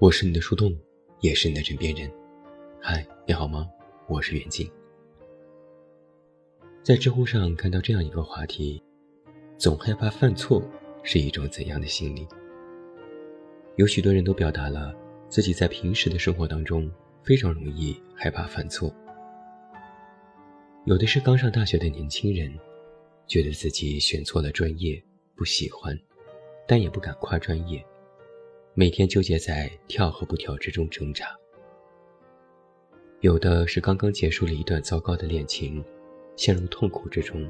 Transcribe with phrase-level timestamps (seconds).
[0.00, 0.72] 我是你的树洞，
[1.22, 2.08] 也是你的枕边人。
[2.80, 3.68] 嗨，你好吗？
[4.06, 4.70] 我是袁静。
[6.84, 8.80] 在知乎上看到这样一个话题：
[9.56, 10.62] 总害怕犯错
[11.02, 12.28] 是一种怎样的心理？
[13.74, 14.94] 有许多人都表达了
[15.28, 16.88] 自己在平时的生活当中
[17.24, 18.94] 非常容易害怕犯错。
[20.84, 22.56] 有的是刚上大学的年轻人，
[23.26, 25.02] 觉得自己选错了专业，
[25.34, 25.98] 不喜欢，
[26.68, 27.84] 但也不敢跨专业。
[28.78, 31.36] 每天纠结在跳和不跳之中挣扎。
[33.22, 35.84] 有的是刚刚结束了一段糟糕的恋情，
[36.36, 37.44] 陷入痛苦之中，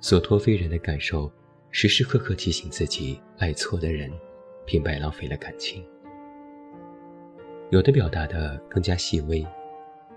[0.00, 1.30] 所托非人的感受，
[1.70, 4.10] 时时刻刻提醒自己爱错的人，
[4.64, 5.84] 平白浪费了感情。
[7.68, 9.46] 有的表达的更加细微，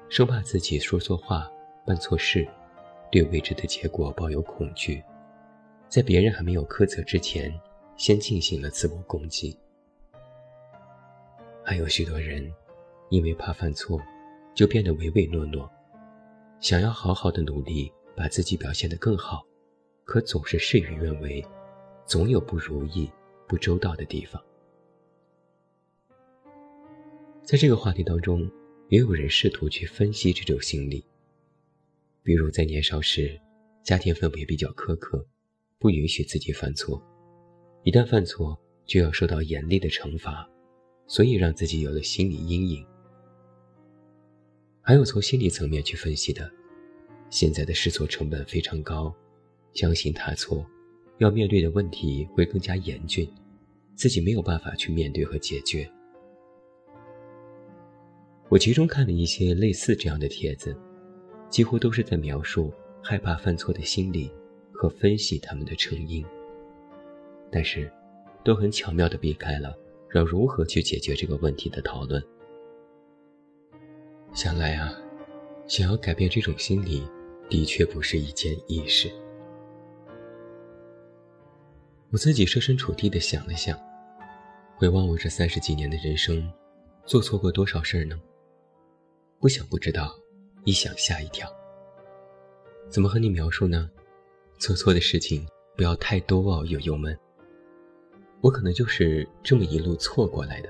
[0.07, 1.51] 生怕自己说错话、
[1.85, 2.47] 办错事，
[3.11, 5.03] 对未知的结果抱有恐惧，
[5.89, 7.53] 在别人还没有苛责之前，
[7.97, 9.59] 先进行了自我攻击。
[11.67, 12.53] 还有许多人，
[13.09, 13.99] 因为怕犯错，
[14.53, 15.67] 就变得唯唯诺诺，
[16.59, 19.43] 想要好好的努力，把自己表现得更好，
[20.03, 21.43] 可总是事与愿违，
[22.05, 23.11] 总有不如意、
[23.47, 24.39] 不周到的地方。
[27.41, 28.47] 在这个话题当中，
[28.89, 31.03] 也有人试图去分析这种心理，
[32.21, 33.41] 比如在年少时，
[33.81, 35.25] 家庭氛围比较苛刻，
[35.79, 37.01] 不允许自己犯错，
[37.81, 38.55] 一旦犯错
[38.85, 40.47] 就要受到严厉的惩罚。
[41.07, 42.85] 所以让自己有了心理阴影。
[44.81, 46.49] 还有从心理层面去分析的，
[47.29, 49.13] 现在的试错成本非常高，
[49.73, 50.65] 相信踏错，
[51.17, 53.27] 要面对的问题会更加严峻，
[53.95, 55.89] 自己没有办法去面对和解决。
[58.47, 60.77] 我集中看了一些类似这样的帖子，
[61.49, 64.31] 几乎都是在描述害怕犯错的心理
[64.71, 66.23] 和分析他们的成因，
[67.51, 67.91] 但是，
[68.43, 69.75] 都很巧妙地避开了。
[70.15, 72.23] 要如何去解决这个问题的讨论？
[74.33, 74.93] 想来啊，
[75.67, 77.05] 想要改变这种心理，
[77.49, 79.11] 的确不是一件易事。
[82.11, 83.77] 我自己设身处地的想了想，
[84.77, 86.49] 回望我这三十几年的人生，
[87.05, 88.17] 做错过多少事儿呢？
[89.37, 90.15] 不想不知道，
[90.63, 91.45] 一想吓一跳。
[92.89, 93.91] 怎么和你描述呢？
[94.57, 97.19] 做错的事情不要太多哦，友友们。
[98.45, 100.69] 我可能就是这么一路错过来的，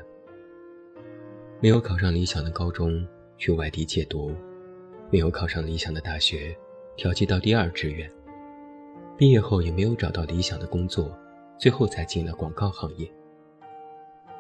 [1.60, 3.06] 没有考上理想的高中，
[3.38, 4.34] 去外地借读；
[5.12, 6.56] 没有考上理想的大学，
[6.96, 8.10] 调剂到第二志愿；
[9.18, 11.12] 毕业后也没有找到理想的工作，
[11.58, 13.12] 最后才进了广告行业。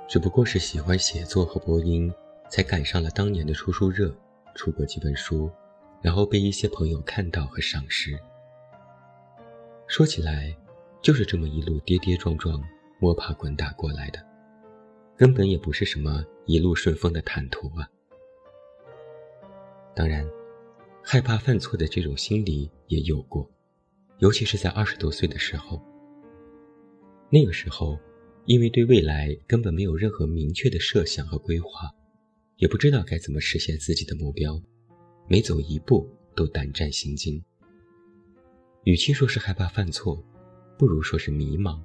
[0.07, 2.09] 只不过是喜欢写作和播音，
[2.50, 4.16] 才赶上了当年的出书热，
[4.53, 5.52] 出过几本书，
[6.02, 8.17] 然后被一些朋友看到和赏识。
[9.88, 10.56] 说起来，
[11.02, 12.63] 就是这么一路跌跌撞撞。
[13.00, 14.20] 摸爬滚打过来的，
[15.18, 17.90] 根本也不是什么一路顺风的坦途啊。
[19.96, 20.28] 当然，
[21.04, 23.50] 害怕犯错的这种心理也有过，
[24.20, 25.82] 尤其是在二十多岁的时候。
[27.30, 28.00] 那个时候，
[28.46, 31.90] 因为对未来根本没有任何明确的设想和规划，
[32.58, 34.62] 也不知道该怎么实现自己的目标，
[35.28, 37.44] 每走一步都胆战心惊。
[38.84, 40.24] 与其说是害怕犯错，
[40.78, 41.82] 不如说是迷茫。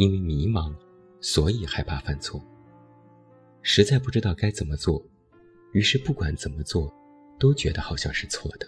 [0.00, 0.74] 因为迷茫，
[1.20, 2.42] 所以害怕犯错。
[3.60, 5.04] 实在不知道该怎么做，
[5.72, 6.90] 于是不管怎么做，
[7.38, 8.66] 都觉得好像是错的。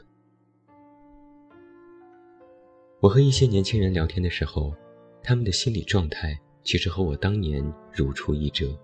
[3.01, 4.75] 我和一些年轻人聊天的时候，
[5.23, 8.79] 他们的心理状态其实和我当年如出一辙。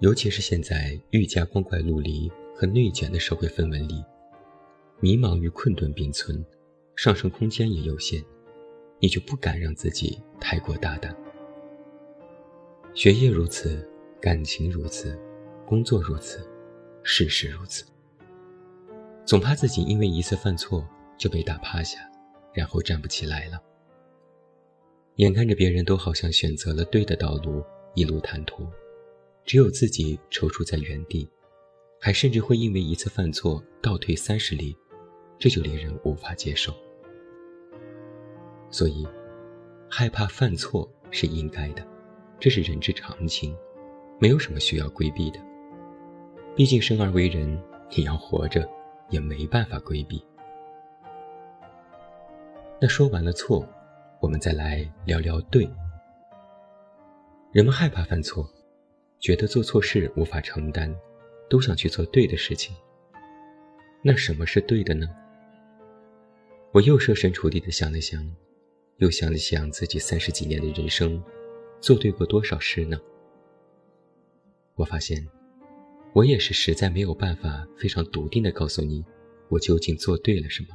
[0.00, 4.02] 尤其是现在愈加光怪陆离和内卷的社会氛围里，
[4.98, 6.42] 迷茫与困顿并存，
[6.96, 8.24] 上升空间也有限。
[9.02, 11.12] 你就不敢让自己太过大胆。
[12.94, 13.84] 学业如此，
[14.20, 15.18] 感情如此，
[15.66, 16.48] 工作如此，
[17.02, 17.84] 事事如此。
[19.26, 20.88] 总怕自己因为一次犯错
[21.18, 21.98] 就被打趴下，
[22.54, 23.60] 然后站不起来了。
[25.16, 27.60] 眼看着别人都好像选择了对的道路，
[27.96, 28.64] 一路坦途，
[29.44, 31.28] 只有自己踌躇在原地，
[31.98, 34.76] 还甚至会因为一次犯错倒退三十里，
[35.40, 36.72] 这就令人无法接受。
[38.72, 39.06] 所以，
[39.88, 41.86] 害怕犯错是应该的，
[42.40, 43.54] 这是人之常情，
[44.18, 45.38] 没有什么需要规避的。
[46.56, 47.62] 毕竟生而为人，
[47.94, 48.66] 你要活着，
[49.10, 50.24] 也没办法规避。
[52.80, 53.68] 那说完了错，
[54.20, 55.70] 我们再来聊聊对。
[57.52, 58.50] 人们害怕犯错，
[59.20, 60.94] 觉得做错事无法承担，
[61.50, 62.74] 都想去做对的事情。
[64.02, 65.06] 那什么是对的呢？
[66.72, 68.26] 我又设身处地的想了想。
[68.98, 71.22] 又想了想自己三十几年的人生，
[71.80, 73.00] 做对过多少事呢？
[74.74, 75.28] 我发现，
[76.14, 79.04] 我也是实在没有办法非常笃定的告诉你，
[79.48, 80.68] 我究竟做对了什么。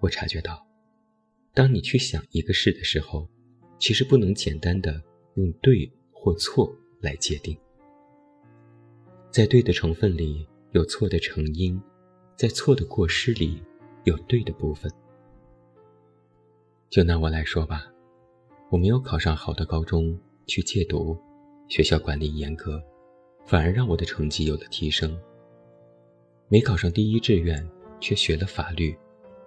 [0.00, 0.66] 我察觉到，
[1.54, 3.28] 当你去想一个事的时候，
[3.78, 5.02] 其实不能简单的
[5.34, 7.56] 用对或错来界定，
[9.30, 11.80] 在对的成分里有错的成因，
[12.36, 13.62] 在错的过失里
[14.04, 14.92] 有对的部分。
[16.90, 17.84] 就拿我来说吧，
[18.70, 21.16] 我没有考上好的高中去戒毒，
[21.68, 22.82] 学校管理严格，
[23.46, 25.18] 反而让我的成绩有了提升。
[26.48, 27.68] 没考上第一志愿，
[28.00, 28.96] 却学了法律。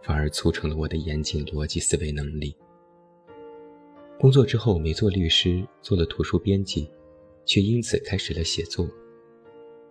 [0.03, 2.57] 反而促成了我的严谨逻辑思维能力。
[4.19, 6.89] 工作之后没做律师，做了图书编辑，
[7.45, 8.89] 却因此开始了写作。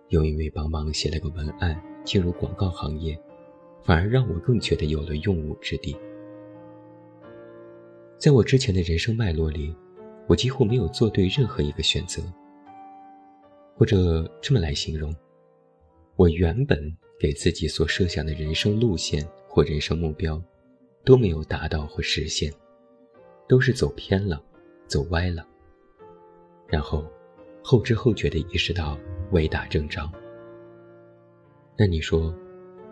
[0.09, 3.17] 又因为帮忙写了个文案，进入广告行业，
[3.85, 5.95] 反而让我更觉得有了用武之地。
[8.21, 9.75] 在我之前的人生脉络里，
[10.27, 12.21] 我几乎没有做对任何一个选择。
[13.75, 15.11] 或者这么来形容，
[16.15, 16.79] 我原本
[17.19, 19.27] 给自己所设想的人生路线。
[19.47, 20.41] 或人生目标，
[21.03, 22.53] 都没有达到或实现，
[23.49, 24.41] 都是走偏了，
[24.87, 25.45] 走歪了。
[26.67, 27.03] 然后，
[27.61, 28.97] 后知后觉地意识到
[29.31, 30.09] 歪打正着。
[31.77, 32.33] 那你说，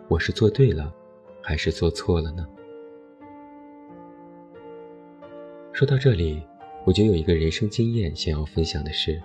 [0.08, 0.94] 我是做对了，
[1.40, 2.46] 还是做错了呢？
[5.80, 6.38] 说到这里，
[6.84, 9.18] 我就有一个人生经验想要分享的是：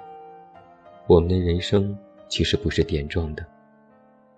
[1.06, 1.94] 我们的人生
[2.30, 3.46] 其实不是点状的，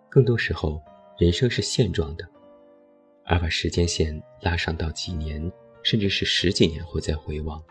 [0.10, 0.82] 更多时候，
[1.20, 2.28] 人生是线状的。
[3.24, 5.40] 而把时间线拉上到几年，
[5.84, 7.64] 甚至是十几年后再回望，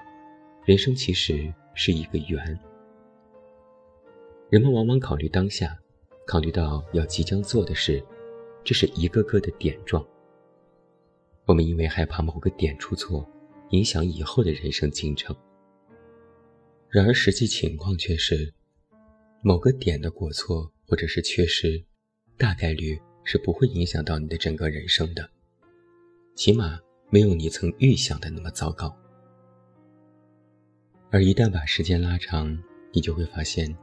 [0.64, 2.56] 人生其实是一个圆。
[4.49, 5.76] 人们往往考虑当下，
[6.25, 8.00] 考虑到要即将做的事，
[8.62, 10.06] 这是一个个的点状。
[11.46, 13.28] 我们因为害怕某个点出错，
[13.70, 15.36] 影响以后的人生进程。
[16.88, 18.54] 然而实际情况却是，
[19.42, 21.84] 某个点的过错或者是缺失，
[22.36, 25.28] 大概率是不会影响到你的整个人生的。
[26.34, 26.78] 起码
[27.10, 28.96] 没有你曾预想的那么糟糕。
[31.10, 32.56] 而一旦把时间拉长，
[32.92, 33.76] 你就会发现，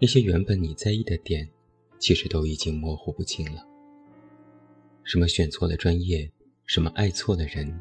[0.00, 1.48] 那些原本你在意的点，
[1.98, 3.66] 其实都已经模糊不清了。
[5.04, 6.30] 什么选错了专业，
[6.66, 7.80] 什么爱错了人，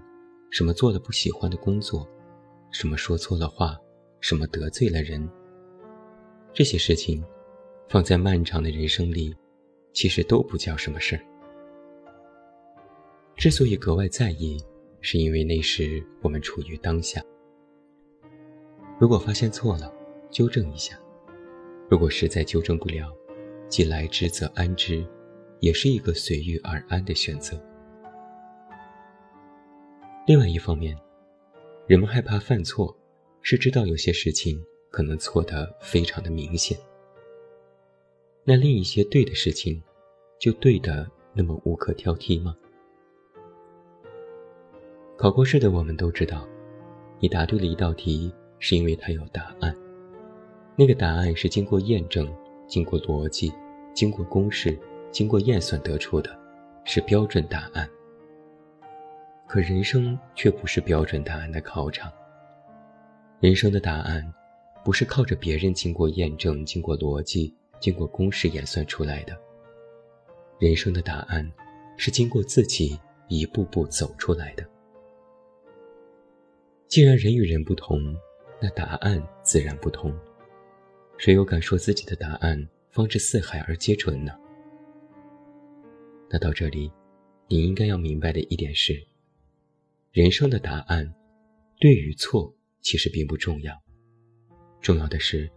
[0.52, 2.08] 什么做了不喜欢的工作，
[2.72, 3.78] 什么说错了话，
[4.20, 5.28] 什么得罪了人，
[6.54, 7.24] 这些事情，
[7.88, 9.36] 放在漫长的人生里，
[9.94, 11.22] 其实都不叫什么事儿。
[13.36, 14.58] 之所以格外在意，
[15.02, 17.24] 是因为那时我们处于当下。
[19.00, 19.94] 如果发现错了，
[20.30, 20.96] 纠正一下；
[21.90, 23.16] 如果实在纠正不了，
[23.70, 25.06] 既来之则安之，
[25.60, 27.64] 也是一个随遇而安的选择。
[30.30, 30.96] 另外一方面，
[31.88, 32.96] 人们害怕犯错，
[33.42, 36.78] 是知道有些事情可能错得非常的明显。
[38.44, 39.82] 那另一些对的事情，
[40.38, 42.56] 就对的那么无可挑剔吗？
[45.18, 46.48] 考过试的我们都知道，
[47.20, 49.76] 你答对了一道题，是因为它有答案。
[50.76, 52.32] 那个答案是经过验证、
[52.68, 53.52] 经过逻辑、
[53.96, 54.78] 经过公式、
[55.10, 56.40] 经过验算得出的，
[56.86, 57.90] 是标准答案。
[59.50, 62.14] 可人生却不是标准答案的考场。
[63.40, 64.32] 人生的答案，
[64.86, 69.36] 不是靠着别人经过验证、经过逻辑、经过公式演算出来的。
[70.60, 71.52] 人生的答案，
[71.98, 74.64] 是经过自己一步步走出来的。
[76.88, 78.16] 既然人与人不同，
[78.62, 80.16] 那答案自然不同。
[81.18, 84.32] 谁又敢说自己的答案方知四海而皆准呢？
[86.30, 86.92] 那到这里，
[87.48, 89.04] 你应该要明白的一点是：
[90.12, 91.14] 人生的答案，
[91.80, 93.74] 对与错其实并不重要，
[94.82, 95.50] 重要的是，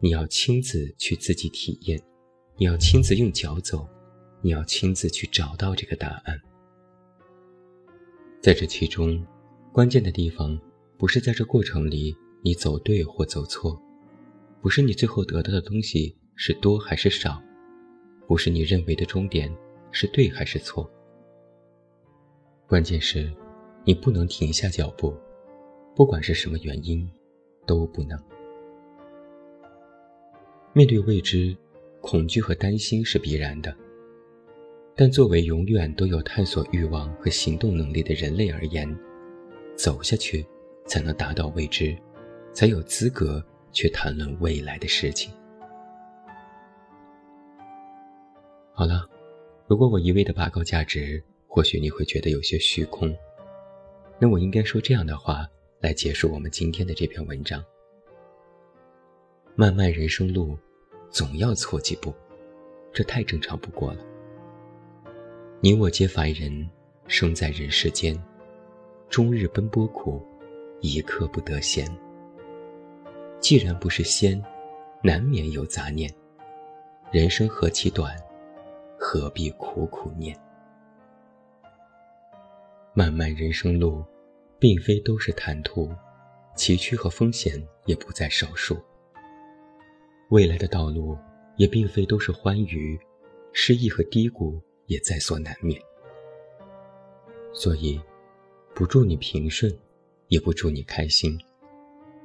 [0.00, 2.00] 你要亲自去自己体验，
[2.56, 3.88] 你要亲自用脚走，
[4.40, 6.40] 你要亲自去找到这个答案。
[8.40, 9.24] 在这其中，
[9.72, 10.58] 关键的地方。
[10.98, 12.12] 不是在这过程里
[12.42, 13.80] 你走对或走错，
[14.60, 17.40] 不是你最后得到的东西是多还是少，
[18.26, 19.48] 不是你认为的终点
[19.92, 20.90] 是对还是错。
[22.66, 23.32] 关键是，
[23.84, 25.14] 你不能停下脚步，
[25.94, 27.08] 不管是什么原因，
[27.66, 28.18] 都不能。
[30.72, 31.56] 面对未知，
[32.00, 33.74] 恐惧和担心是必然的，
[34.94, 38.96] 但作为永远都有探索欲望和行动能力的人类而言，
[39.76, 40.46] 走下去。
[40.88, 41.94] 才能达到未知，
[42.54, 45.30] 才有资格去谈论未来的事情。
[48.72, 49.06] 好了，
[49.66, 53.14] 如果我一味的拔高价值，或许你会觉得有些虚空。
[54.18, 55.46] 那我应该说这样的话
[55.80, 57.64] 来结束我们今天的这篇文章。
[59.54, 60.56] 漫漫人生路，
[61.10, 62.12] 总要错几步，
[62.92, 64.04] 这太正常不过了。
[65.60, 66.68] 你我皆凡人，
[67.06, 68.16] 生在人世间，
[69.08, 70.20] 终日奔波苦，
[70.80, 71.88] 一刻不得闲。
[73.40, 74.40] 既然不是仙，
[75.02, 76.12] 难免有杂念。
[77.12, 78.16] 人生何其短，
[78.98, 80.36] 何必苦苦念？
[82.98, 84.04] 漫漫人生路，
[84.58, 85.88] 并非都是坦途，
[86.56, 88.76] 崎岖和风险也不在少数。
[90.30, 91.16] 未来的道路，
[91.58, 92.98] 也并非都是欢愉，
[93.52, 95.80] 失意和低谷也在所难免。
[97.54, 98.00] 所以，
[98.74, 99.72] 不祝你平顺，
[100.26, 101.38] 也不祝你开心，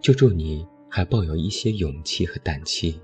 [0.02, 3.00] 就祝你还抱有一些勇气和胆气，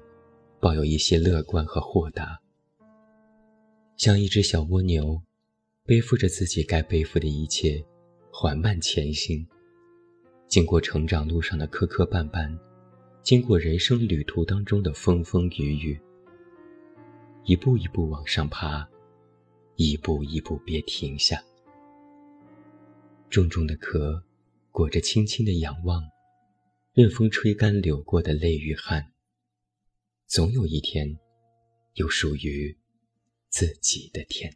[0.59, 2.39] 抱有一些乐观和豁达，
[3.95, 5.21] 像一只小蜗牛，
[5.89, 7.83] 背负着自己该背负的一切，
[8.31, 9.43] 缓慢前行，
[10.47, 12.55] 经过成长路上的磕磕绊绊。
[13.23, 15.99] 经过人生旅途当中的风风雨雨，
[17.43, 18.87] 一步一步往上爬，
[19.77, 21.43] 一步一步别停下。
[23.31, 24.23] 重重的壳，
[24.69, 26.03] 裹着轻轻的仰望，
[26.93, 29.11] 任风吹干流过的泪与汗。
[30.27, 31.17] 总有一天，
[31.95, 32.77] 有属于
[33.49, 34.55] 自己的天。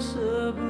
[0.00, 0.69] 舍不